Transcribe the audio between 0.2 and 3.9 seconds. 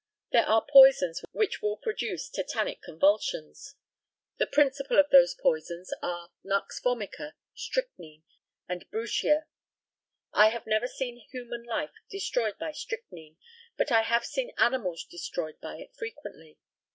There are poisons which will produce tetanic convulsions.